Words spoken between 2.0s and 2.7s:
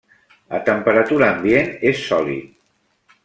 sòlid.